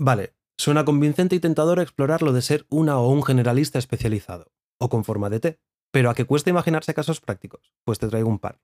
Vale, 0.00 0.34
suena 0.56 0.84
convincente 0.84 1.36
y 1.36 1.40
tentador 1.40 1.80
explorar 1.80 2.22
lo 2.22 2.32
de 2.32 2.42
ser 2.42 2.66
una 2.70 2.98
o 2.98 3.08
un 3.10 3.22
generalista 3.22 3.78
especializado, 3.78 4.52
o 4.78 4.88
con 4.88 5.04
forma 5.04 5.28
de 5.28 5.40
T, 5.40 5.58
pero 5.90 6.10
a 6.10 6.14
que 6.14 6.24
cuesta 6.24 6.50
imaginarse 6.50 6.94
casos 6.94 7.20
prácticos, 7.20 7.72
pues 7.84 7.98
te 7.98 8.08
traigo 8.08 8.28
un 8.28 8.38
par. 8.38 8.60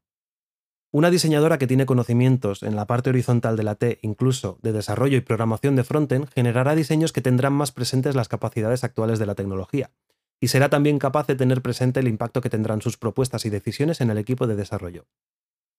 Una 0.94 1.10
diseñadora 1.10 1.58
que 1.58 1.66
tiene 1.66 1.86
conocimientos 1.86 2.62
en 2.62 2.76
la 2.76 2.86
parte 2.86 3.10
horizontal 3.10 3.56
de 3.56 3.64
la 3.64 3.74
T, 3.74 3.98
incluso 4.02 4.60
de 4.62 4.70
desarrollo 4.70 5.18
y 5.18 5.22
programación 5.22 5.74
de 5.74 5.82
frontend, 5.82 6.28
generará 6.32 6.76
diseños 6.76 7.12
que 7.12 7.20
tendrán 7.20 7.52
más 7.52 7.72
presentes 7.72 8.14
las 8.14 8.28
capacidades 8.28 8.84
actuales 8.84 9.18
de 9.18 9.26
la 9.26 9.34
tecnología, 9.34 9.90
y 10.40 10.46
será 10.46 10.68
también 10.68 11.00
capaz 11.00 11.26
de 11.26 11.34
tener 11.34 11.62
presente 11.62 11.98
el 11.98 12.06
impacto 12.06 12.40
que 12.40 12.48
tendrán 12.48 12.80
sus 12.80 12.96
propuestas 12.96 13.44
y 13.44 13.50
decisiones 13.50 14.00
en 14.00 14.10
el 14.10 14.18
equipo 14.18 14.46
de 14.46 14.54
desarrollo. 14.54 15.06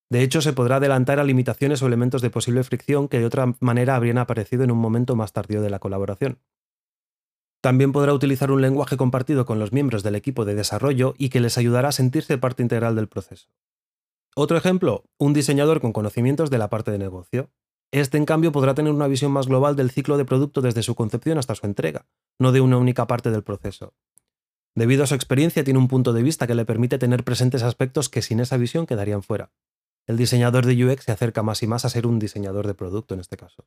De 0.10 0.22
hecho, 0.22 0.41
se 0.41 0.51
podrá 0.51 0.75
adelantar 0.75 1.22
a 1.22 1.24
limitaciones 1.24 1.81
o 1.81 1.88
elementos 1.88 2.22
de 2.22 2.29
posible 2.29 2.65
fricción 2.65 3.07
que 3.07 3.19
de 3.19 3.25
otra 3.25 3.55
manera 3.62 3.95
habrían 3.95 4.17
aparecido 4.17 4.65
en 4.65 4.72
un 4.72 4.79
momento 4.79 5.15
más 5.15 5.31
tardío 5.31 5.62
de 5.62 5.69
la 5.69 5.79
colaboración. 5.79 6.39
También 7.62 7.93
podrá 7.93 8.13
utilizar 8.13 8.51
un 8.51 8.62
lenguaje 8.62 8.98
compartido 8.98 9.45
con 9.45 9.60
los 9.60 9.72
miembros 9.72 10.03
del 10.03 10.15
equipo 10.15 10.43
de 10.43 10.55
desarrollo 10.55 11.13
y 11.17 11.29
que 11.29 11.39
les 11.39 11.57
ayudará 11.57 11.88
a 11.88 11.93
sentirse 11.93 12.38
parte 12.38 12.63
integral 12.63 12.98
del 12.98 13.07
proceso. 13.07 13.48
Otro 14.36 14.58
ejemplo, 14.58 15.06
un 15.18 15.34
diseñador 15.34 15.82
con 15.82 15.94
conocimientos 15.94 16.50
de 16.50 16.58
la 16.58 16.70
parte 16.70 16.92
de 16.92 17.00
negocio. 17.00 17.50
Este, 17.92 18.18
en 18.18 18.25
cambio, 18.25 18.51
podrá 18.51 18.75
tener 18.75 18.94
una 18.94 19.08
visión 19.08 19.32
más 19.32 19.48
global 19.48 19.75
del 19.75 19.92
ciclo 19.92 20.18
de 20.18 20.25
producto 20.25 20.62
desde 20.62 20.84
su 20.84 20.94
concepción 20.94 21.38
hasta 21.38 21.56
su 21.56 21.65
entrega, 21.65 22.06
no 22.39 22.51
de 22.51 22.62
una 22.62 22.77
única 22.77 23.08
parte 23.08 23.32
del 23.32 23.44
proceso. 23.44 23.94
Debido 24.75 25.04
a 25.04 25.08
su 25.08 25.15
experiencia, 25.15 25.63
tiene 25.63 25.80
un 25.80 25.88
punto 25.88 26.12
de 26.12 26.22
vista 26.22 26.48
que 26.48 26.56
le 26.56 26.65
permite 26.65 26.98
tener 26.98 27.24
presentes 27.24 27.63
aspectos 27.63 28.10
que 28.10 28.22
sin 28.22 28.42
esa 28.42 28.58
visión 28.58 28.86
quedarían 28.86 29.24
fuera 29.24 29.51
el 30.08 30.18
diseñador 30.18 30.65
de 30.65 30.86
UX 30.86 31.04
se 31.04 31.12
acerca 31.12 31.42
más 31.42 31.63
y 31.63 31.68
más 31.68 31.86
a 31.86 31.89
ser 31.89 32.06
un 32.06 32.20
diseñador 32.20 32.68
de 32.68 32.75
producto 32.75 33.13
en 33.13 33.20
este 33.20 33.38
caso. 33.38 33.65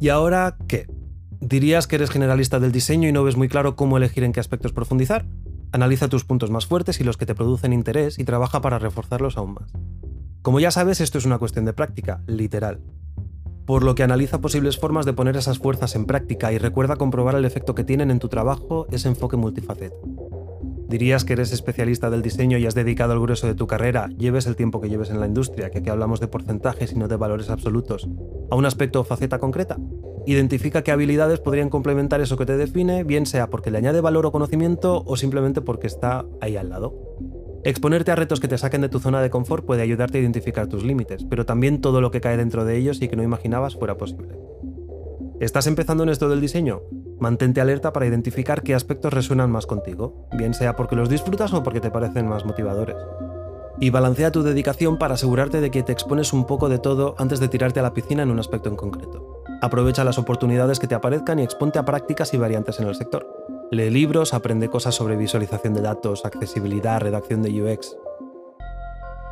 ¿Y 0.00 0.10
ahora 0.10 0.56
qué? 0.68 0.86
¿Dirías 1.40 1.86
que 1.86 1.96
eres 1.96 2.10
generalista 2.10 2.58
del 2.58 2.72
diseño 2.72 3.08
y 3.08 3.12
no 3.12 3.22
ves 3.22 3.36
muy 3.36 3.48
claro 3.48 3.76
cómo 3.76 3.96
elegir 3.96 4.24
en 4.24 4.32
qué 4.32 4.40
aspectos 4.40 4.72
profundizar? 4.72 5.24
Analiza 5.70 6.08
tus 6.08 6.24
puntos 6.24 6.50
más 6.50 6.66
fuertes 6.66 7.00
y 7.00 7.04
los 7.04 7.16
que 7.16 7.26
te 7.26 7.34
producen 7.34 7.72
interés 7.72 8.18
y 8.18 8.24
trabaja 8.24 8.60
para 8.60 8.80
reforzarlos 8.80 9.36
aún 9.36 9.54
más. 9.54 9.70
Como 10.42 10.58
ya 10.58 10.72
sabes, 10.72 11.00
esto 11.00 11.16
es 11.18 11.26
una 11.26 11.38
cuestión 11.38 11.64
de 11.64 11.72
práctica, 11.72 12.22
literal. 12.26 12.80
Por 13.66 13.84
lo 13.84 13.94
que 13.94 14.02
analiza 14.02 14.40
posibles 14.40 14.78
formas 14.78 15.06
de 15.06 15.12
poner 15.12 15.36
esas 15.36 15.58
fuerzas 15.58 15.94
en 15.94 16.06
práctica 16.06 16.52
y 16.52 16.58
recuerda 16.58 16.96
comprobar 16.96 17.36
el 17.36 17.44
efecto 17.44 17.74
que 17.74 17.84
tienen 17.84 18.10
en 18.10 18.18
tu 18.18 18.28
trabajo 18.28 18.86
ese 18.90 19.08
enfoque 19.08 19.36
multifaceta. 19.36 19.96
¿Dirías 20.88 21.24
que 21.24 21.34
eres 21.34 21.52
especialista 21.52 22.10
del 22.10 22.22
diseño 22.22 22.58
y 22.58 22.66
has 22.66 22.74
dedicado 22.74 23.12
el 23.12 23.20
grueso 23.20 23.46
de 23.46 23.54
tu 23.54 23.66
carrera, 23.66 24.08
lleves 24.16 24.46
el 24.46 24.56
tiempo 24.56 24.80
que 24.80 24.88
lleves 24.88 25.10
en 25.10 25.20
la 25.20 25.26
industria, 25.26 25.70
que 25.70 25.78
aquí 25.78 25.90
hablamos 25.90 26.18
de 26.18 26.28
porcentajes 26.28 26.92
y 26.92 26.96
no 26.96 27.08
de 27.08 27.16
valores 27.16 27.50
absolutos, 27.50 28.08
a 28.50 28.56
un 28.56 28.64
aspecto 28.64 29.00
o 29.00 29.04
faceta 29.04 29.38
concreta? 29.38 29.76
Identifica 30.28 30.82
qué 30.82 30.90
habilidades 30.92 31.40
podrían 31.40 31.70
complementar 31.70 32.20
eso 32.20 32.36
que 32.36 32.44
te 32.44 32.58
define, 32.58 33.02
bien 33.02 33.24
sea 33.24 33.48
porque 33.48 33.70
le 33.70 33.78
añade 33.78 34.02
valor 34.02 34.26
o 34.26 34.30
conocimiento 34.30 35.02
o 35.06 35.16
simplemente 35.16 35.62
porque 35.62 35.86
está 35.86 36.26
ahí 36.42 36.58
al 36.58 36.68
lado. 36.68 36.92
Exponerte 37.64 38.10
a 38.10 38.14
retos 38.14 38.38
que 38.38 38.46
te 38.46 38.58
saquen 38.58 38.82
de 38.82 38.90
tu 38.90 39.00
zona 39.00 39.22
de 39.22 39.30
confort 39.30 39.64
puede 39.64 39.80
ayudarte 39.80 40.18
a 40.18 40.20
identificar 40.20 40.66
tus 40.66 40.84
límites, 40.84 41.24
pero 41.24 41.46
también 41.46 41.80
todo 41.80 42.02
lo 42.02 42.10
que 42.10 42.20
cae 42.20 42.36
dentro 42.36 42.66
de 42.66 42.76
ellos 42.76 43.00
y 43.00 43.08
que 43.08 43.16
no 43.16 43.22
imaginabas 43.22 43.76
fuera 43.76 43.96
posible. 43.96 44.38
¿Estás 45.40 45.66
empezando 45.66 46.02
en 46.02 46.10
esto 46.10 46.28
del 46.28 46.42
diseño? 46.42 46.82
Mantente 47.18 47.62
alerta 47.62 47.94
para 47.94 48.06
identificar 48.06 48.62
qué 48.62 48.74
aspectos 48.74 49.14
resuenan 49.14 49.50
más 49.50 49.64
contigo, 49.64 50.28
bien 50.36 50.52
sea 50.52 50.76
porque 50.76 50.94
los 50.94 51.08
disfrutas 51.08 51.54
o 51.54 51.62
porque 51.62 51.80
te 51.80 51.90
parecen 51.90 52.28
más 52.28 52.44
motivadores. 52.44 52.98
Y 53.80 53.88
balancea 53.88 54.30
tu 54.30 54.42
dedicación 54.42 54.98
para 54.98 55.14
asegurarte 55.14 55.62
de 55.62 55.70
que 55.70 55.82
te 55.82 55.92
expones 55.92 56.34
un 56.34 56.44
poco 56.44 56.68
de 56.68 56.78
todo 56.78 57.14
antes 57.16 57.40
de 57.40 57.48
tirarte 57.48 57.80
a 57.80 57.82
la 57.82 57.94
piscina 57.94 58.24
en 58.24 58.30
un 58.30 58.40
aspecto 58.40 58.68
en 58.68 58.76
concreto. 58.76 59.37
Aprovecha 59.60 60.04
las 60.04 60.18
oportunidades 60.18 60.78
que 60.78 60.86
te 60.86 60.94
aparezcan 60.94 61.40
y 61.40 61.42
exponte 61.42 61.80
a 61.80 61.84
prácticas 61.84 62.32
y 62.32 62.36
variantes 62.36 62.78
en 62.78 62.86
el 62.86 62.94
sector. 62.94 63.26
Lee 63.72 63.90
libros, 63.90 64.32
aprende 64.32 64.68
cosas 64.68 64.94
sobre 64.94 65.16
visualización 65.16 65.74
de 65.74 65.82
datos, 65.82 66.24
accesibilidad, 66.24 67.00
redacción 67.00 67.42
de 67.42 67.62
UX. 67.62 67.96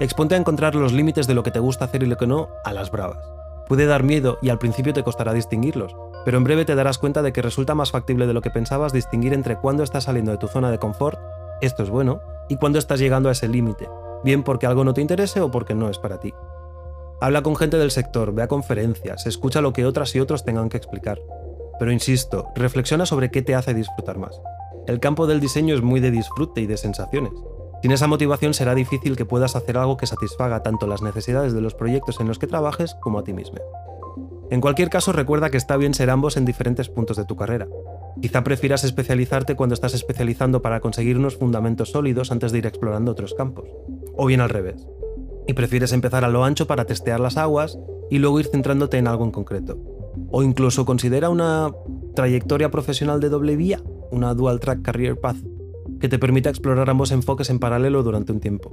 Exponte 0.00 0.34
a 0.34 0.38
encontrar 0.38 0.74
los 0.74 0.92
límites 0.92 1.26
de 1.28 1.34
lo 1.34 1.42
que 1.42 1.52
te 1.52 1.60
gusta 1.60 1.84
hacer 1.84 2.02
y 2.02 2.06
lo 2.06 2.16
que 2.16 2.26
no 2.26 2.48
a 2.64 2.72
las 2.72 2.90
bravas. 2.90 3.24
Puede 3.68 3.86
dar 3.86 4.02
miedo 4.02 4.38
y 4.42 4.48
al 4.48 4.58
principio 4.58 4.92
te 4.92 5.04
costará 5.04 5.32
distinguirlos, 5.32 5.96
pero 6.24 6.38
en 6.38 6.44
breve 6.44 6.64
te 6.64 6.74
darás 6.74 6.98
cuenta 6.98 7.22
de 7.22 7.32
que 7.32 7.40
resulta 7.40 7.74
más 7.74 7.92
factible 7.92 8.26
de 8.26 8.34
lo 8.34 8.42
que 8.42 8.50
pensabas 8.50 8.92
distinguir 8.92 9.32
entre 9.32 9.56
cuándo 9.56 9.84
estás 9.84 10.04
saliendo 10.04 10.32
de 10.32 10.38
tu 10.38 10.48
zona 10.48 10.70
de 10.70 10.78
confort, 10.78 11.18
esto 11.60 11.82
es 11.82 11.90
bueno, 11.90 12.20
y 12.48 12.56
cuándo 12.56 12.78
estás 12.78 13.00
llegando 13.00 13.28
a 13.28 13.32
ese 13.32 13.48
límite, 13.48 13.88
bien 14.22 14.42
porque 14.42 14.66
algo 14.66 14.84
no 14.84 14.92
te 14.92 15.00
interese 15.00 15.40
o 15.40 15.50
porque 15.50 15.74
no 15.74 15.88
es 15.88 15.98
para 15.98 16.18
ti. 16.18 16.34
Habla 17.18 17.42
con 17.42 17.56
gente 17.56 17.78
del 17.78 17.90
sector, 17.90 18.34
ve 18.34 18.42
a 18.42 18.48
conferencias, 18.48 19.26
escucha 19.26 19.62
lo 19.62 19.72
que 19.72 19.86
otras 19.86 20.14
y 20.14 20.20
otros 20.20 20.44
tengan 20.44 20.68
que 20.68 20.76
explicar. 20.76 21.18
Pero 21.78 21.90
insisto, 21.90 22.48
reflexiona 22.54 23.06
sobre 23.06 23.30
qué 23.30 23.40
te 23.40 23.54
hace 23.54 23.72
disfrutar 23.72 24.18
más. 24.18 24.38
El 24.86 25.00
campo 25.00 25.26
del 25.26 25.40
diseño 25.40 25.74
es 25.74 25.80
muy 25.80 26.00
de 26.00 26.10
disfrute 26.10 26.60
y 26.60 26.66
de 26.66 26.76
sensaciones. 26.76 27.32
Sin 27.80 27.92
esa 27.92 28.06
motivación 28.06 28.52
será 28.52 28.74
difícil 28.74 29.16
que 29.16 29.24
puedas 29.24 29.56
hacer 29.56 29.78
algo 29.78 29.96
que 29.96 30.06
satisfaga 30.06 30.62
tanto 30.62 30.86
las 30.86 31.00
necesidades 31.00 31.54
de 31.54 31.60
los 31.62 31.74
proyectos 31.74 32.20
en 32.20 32.28
los 32.28 32.38
que 32.38 32.46
trabajes 32.46 32.94
como 33.00 33.18
a 33.18 33.24
ti 33.24 33.32
mismo. 33.32 33.58
En 34.50 34.60
cualquier 34.60 34.90
caso, 34.90 35.12
recuerda 35.12 35.50
que 35.50 35.56
está 35.56 35.76
bien 35.76 35.94
ser 35.94 36.10
ambos 36.10 36.36
en 36.36 36.44
diferentes 36.44 36.88
puntos 36.90 37.16
de 37.16 37.24
tu 37.24 37.36
carrera. 37.36 37.66
Quizá 38.20 38.44
prefieras 38.44 38.84
especializarte 38.84 39.56
cuando 39.56 39.74
estás 39.74 39.94
especializando 39.94 40.62
para 40.62 40.80
conseguir 40.80 41.16
unos 41.16 41.36
fundamentos 41.36 41.90
sólidos 41.90 42.30
antes 42.30 42.52
de 42.52 42.58
ir 42.58 42.66
explorando 42.66 43.12
otros 43.12 43.34
campos. 43.34 43.68
O 44.16 44.26
bien 44.26 44.40
al 44.40 44.50
revés. 44.50 44.86
Y 45.46 45.52
prefieres 45.52 45.92
empezar 45.92 46.24
a 46.24 46.28
lo 46.28 46.44
ancho 46.44 46.66
para 46.66 46.84
testear 46.84 47.20
las 47.20 47.36
aguas 47.36 47.78
y 48.10 48.18
luego 48.18 48.40
ir 48.40 48.46
centrándote 48.46 48.98
en 48.98 49.06
algo 49.06 49.24
en 49.24 49.30
concreto. 49.30 49.78
O 50.30 50.42
incluso 50.42 50.84
considera 50.84 51.30
una 51.30 51.72
trayectoria 52.14 52.70
profesional 52.70 53.20
de 53.20 53.28
doble 53.28 53.56
vía, 53.56 53.82
una 54.10 54.34
dual 54.34 54.60
track 54.60 54.82
career 54.82 55.20
path, 55.20 55.36
que 56.00 56.08
te 56.08 56.18
permita 56.18 56.50
explorar 56.50 56.90
ambos 56.90 57.12
enfoques 57.12 57.50
en 57.50 57.58
paralelo 57.58 58.02
durante 58.02 58.32
un 58.32 58.40
tiempo. 58.40 58.72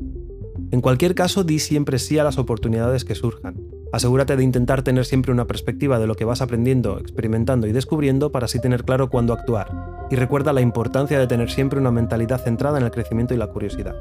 En 0.72 0.82
cualquier 0.82 1.14
caso, 1.14 1.44
di 1.44 1.60
siempre 1.60 2.00
sí 2.00 2.18
a 2.18 2.24
las 2.24 2.38
oportunidades 2.38 3.06
que 3.06 3.16
surjan. 3.16 3.56
Asegúrate 3.92 4.36
de 4.36 4.44
intentar 4.44 4.82
tener 4.82 5.06
siempre 5.06 5.32
una 5.32 5.46
perspectiva 5.46 6.00
de 6.00 6.08
lo 6.08 6.16
que 6.16 6.26
vas 6.26 6.42
aprendiendo, 6.42 6.98
experimentando 6.98 7.68
y 7.68 7.72
descubriendo 7.72 8.32
para 8.32 8.46
así 8.46 8.60
tener 8.60 8.84
claro 8.84 9.10
cuándo 9.10 9.34
actuar. 9.34 9.68
Y 10.10 10.16
recuerda 10.16 10.52
la 10.52 10.62
importancia 10.62 11.20
de 11.20 11.28
tener 11.28 11.52
siempre 11.52 11.80
una 11.80 11.92
mentalidad 11.92 12.44
centrada 12.44 12.80
en 12.80 12.86
el 12.86 12.92
crecimiento 12.92 13.36
y 13.36 13.38
la 13.38 13.48
curiosidad. 13.48 13.96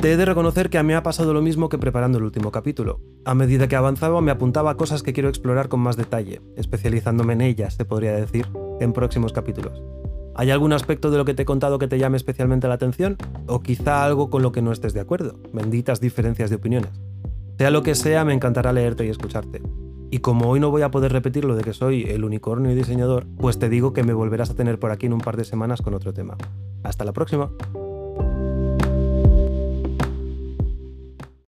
Te 0.00 0.12
he 0.12 0.16
de 0.16 0.24
reconocer 0.24 0.70
que 0.70 0.78
a 0.78 0.82
mí 0.82 0.88
me 0.88 0.94
ha 0.94 1.02
pasado 1.02 1.34
lo 1.34 1.42
mismo 1.42 1.68
que 1.68 1.76
preparando 1.76 2.16
el 2.16 2.24
último 2.24 2.50
capítulo. 2.50 3.00
A 3.26 3.34
medida 3.34 3.68
que 3.68 3.76
avanzaba 3.76 4.22
me 4.22 4.30
apuntaba 4.30 4.70
a 4.70 4.76
cosas 4.78 5.02
que 5.02 5.12
quiero 5.12 5.28
explorar 5.28 5.68
con 5.68 5.80
más 5.80 5.98
detalle, 5.98 6.40
especializándome 6.56 7.34
en 7.34 7.42
ellas, 7.42 7.74
se 7.74 7.84
podría 7.84 8.12
decir, 8.12 8.46
en 8.80 8.94
próximos 8.94 9.34
capítulos. 9.34 9.82
¿Hay 10.34 10.50
algún 10.50 10.72
aspecto 10.72 11.10
de 11.10 11.18
lo 11.18 11.26
que 11.26 11.34
te 11.34 11.42
he 11.42 11.44
contado 11.44 11.78
que 11.78 11.86
te 11.86 11.98
llame 11.98 12.16
especialmente 12.16 12.66
la 12.66 12.74
atención? 12.74 13.18
¿O 13.46 13.60
quizá 13.60 14.02
algo 14.02 14.30
con 14.30 14.40
lo 14.40 14.52
que 14.52 14.62
no 14.62 14.72
estés 14.72 14.94
de 14.94 15.00
acuerdo? 15.00 15.38
Benditas 15.52 16.00
diferencias 16.00 16.48
de 16.48 16.56
opiniones. 16.56 16.92
Sea 17.58 17.70
lo 17.70 17.82
que 17.82 17.94
sea, 17.94 18.24
me 18.24 18.32
encantará 18.32 18.72
leerte 18.72 19.04
y 19.04 19.10
escucharte. 19.10 19.60
Y 20.10 20.20
como 20.20 20.48
hoy 20.48 20.60
no 20.60 20.70
voy 20.70 20.80
a 20.80 20.90
poder 20.90 21.12
repetir 21.12 21.44
lo 21.44 21.56
de 21.56 21.62
que 21.62 21.74
soy 21.74 22.04
el 22.04 22.24
unicornio 22.24 22.72
y 22.72 22.74
diseñador, 22.74 23.26
pues 23.36 23.58
te 23.58 23.68
digo 23.68 23.92
que 23.92 24.02
me 24.02 24.14
volverás 24.14 24.48
a 24.48 24.54
tener 24.54 24.78
por 24.78 24.92
aquí 24.92 25.04
en 25.04 25.12
un 25.12 25.20
par 25.20 25.36
de 25.36 25.44
semanas 25.44 25.82
con 25.82 25.92
otro 25.92 26.14
tema. 26.14 26.38
Hasta 26.84 27.04
la 27.04 27.12
próxima. 27.12 27.50